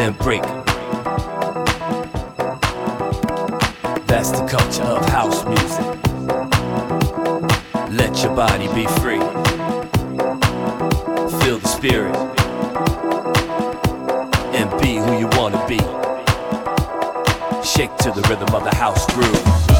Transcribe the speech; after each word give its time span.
then 0.00 0.12
break. 0.14 0.42
That's 4.06 4.30
the 4.30 4.46
culture 4.48 4.82
of 4.82 5.04
house 5.10 5.44
music. 5.44 5.86
Let 7.90 8.22
your 8.22 8.34
body 8.34 8.68
be 8.68 8.86
free. 9.00 9.20
Feel 11.40 11.58
the 11.58 11.68
spirit. 11.68 12.16
And 14.54 14.70
be 14.80 14.96
who 14.96 15.18
you 15.18 15.28
wanna 15.32 15.62
be. 15.68 15.80
Shake 17.62 17.94
to 17.98 18.10
the 18.10 18.26
rhythm 18.30 18.54
of 18.54 18.64
the 18.64 18.74
house 18.74 19.04
groove. 19.12 19.79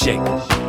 Shake. 0.00 0.59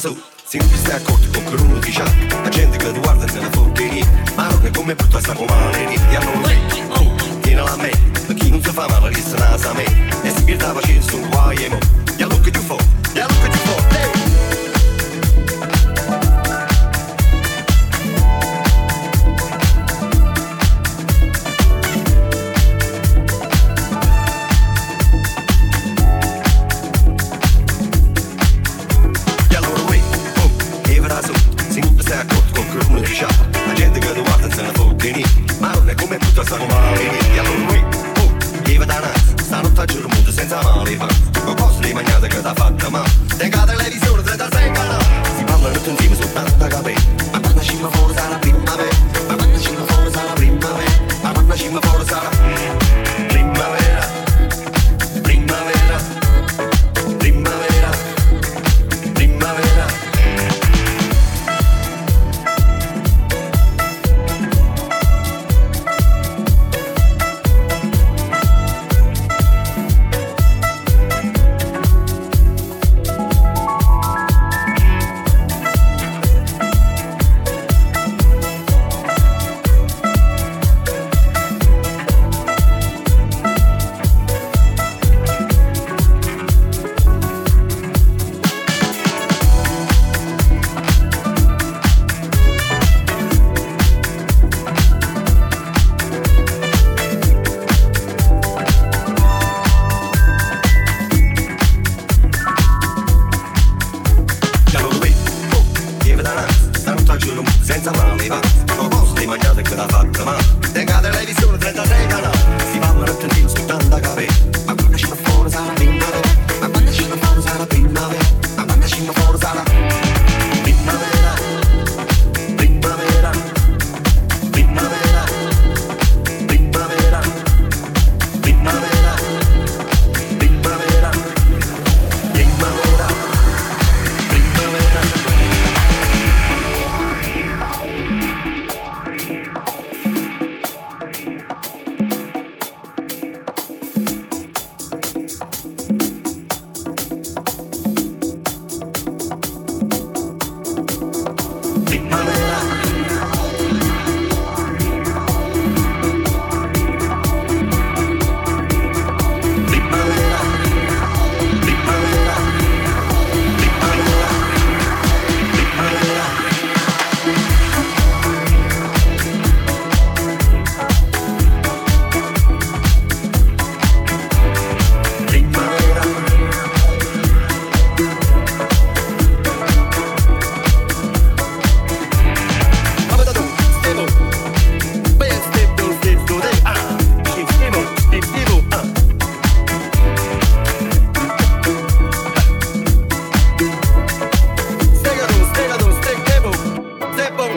Su 0.00 0.20
Sempre 0.44 0.76
stai 0.76 0.96
accorto 0.96 1.28
con 1.30 1.44
che 1.44 1.62
uno 1.62 1.78
dice 1.78 2.02
La 2.42 2.48
gente 2.48 2.76
che 2.76 2.92
ti 2.92 2.98
guarda 3.00 3.24
nella 3.24 3.50
fotteria 3.50 4.06
Ma 4.34 4.48
non 4.48 4.64
è 4.64 4.70
come 4.70 4.94
brutta 4.94 5.20
sta 5.20 5.32
comane 5.32 5.94
E 5.94 6.16
allora 6.16 6.46
lei, 6.46 6.60
oh, 6.88 7.14
tiene 7.40 7.62
la 7.62 7.76
me. 7.76 7.90
Per 8.26 8.34
chi 8.34 8.50
non 8.50 8.62
si 8.62 8.70
fa 8.70 8.86
male 8.88 9.08
resta 9.08 9.38
nasa 9.38 9.70
a 9.70 9.74
me? 9.74 9.84
E 10.22 10.30
si 10.34 10.44
pierde 10.44 10.66
la 10.66 10.72
pazienza 10.72 11.16
un 11.16 11.28
guai 11.28 11.64
e 11.64 11.68
mo 11.68 12.05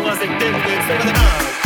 was 0.04 0.22
addicted 0.22 0.39
different? 0.41 1.16
the. 1.16 1.59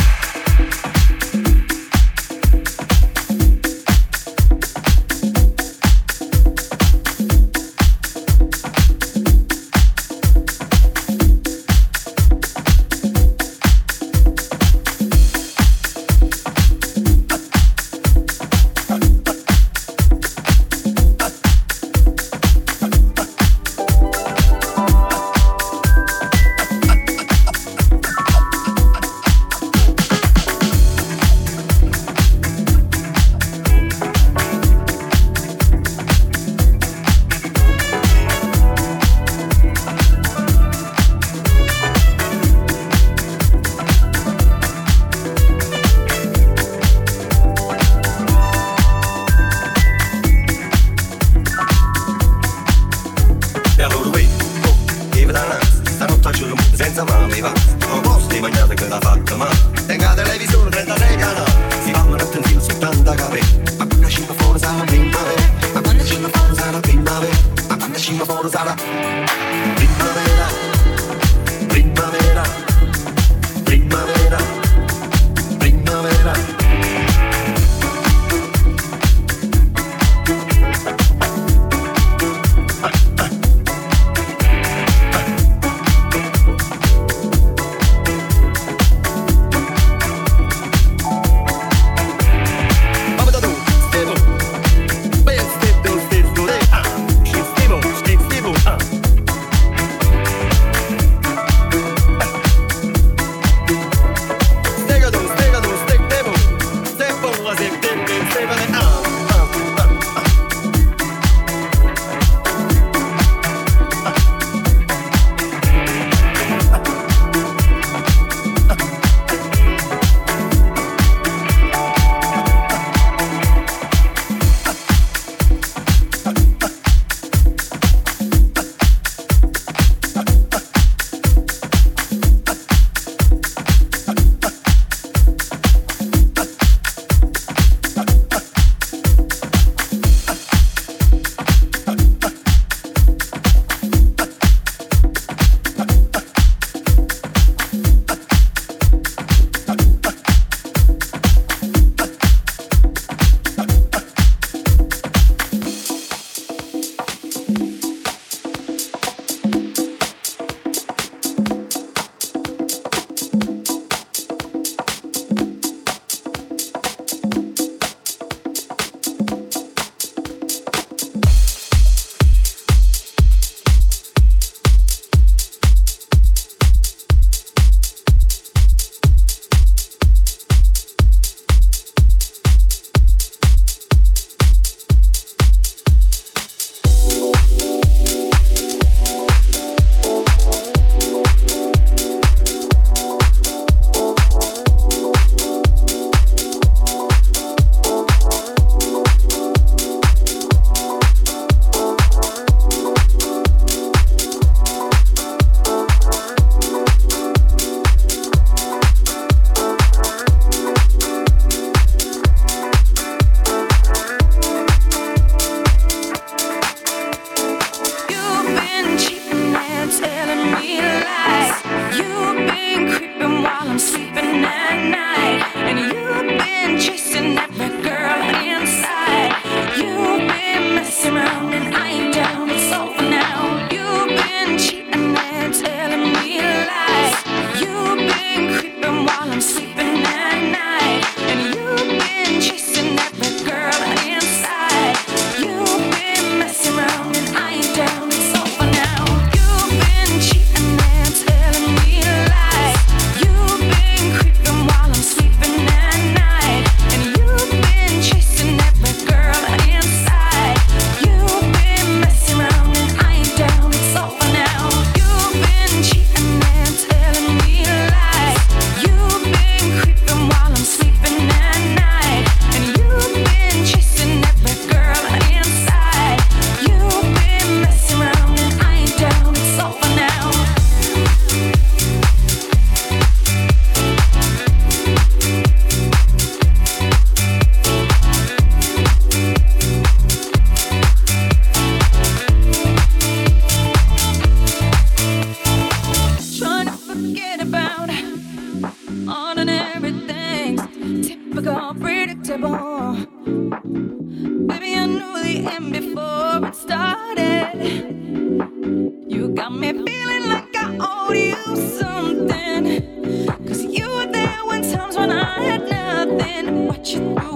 What 316.84 316.92
you 316.92 317.00
do? 317.18 317.33